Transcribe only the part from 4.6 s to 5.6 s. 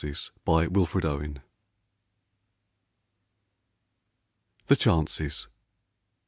THE CHANCES.